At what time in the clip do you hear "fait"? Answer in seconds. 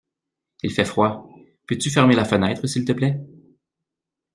0.71-0.83